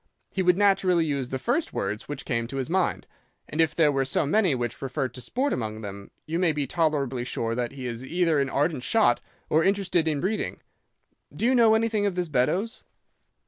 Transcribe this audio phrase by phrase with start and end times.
[0.31, 3.05] He would naturally use the first words which came to his mind,
[3.47, 6.65] and if there were so many which referred to sport among them, you may be
[6.65, 10.59] tolerably sure that he is either an ardent shot or interested in breeding.
[11.31, 12.83] Do you know anything of this Beddoes?